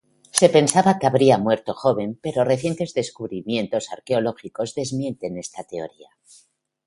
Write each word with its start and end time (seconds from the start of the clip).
Se 0.39 0.47
pensaba 0.55 0.97
que 0.97 1.05
habría 1.07 1.37
muerto 1.37 1.75
joven 1.83 2.09
pero 2.23 2.43
recientes 2.53 2.95
descubrimientos 2.99 3.91
arqueológicos 3.95 4.73
desmienten 4.79 5.33
esta 5.45 5.61
teoría. 5.71 6.09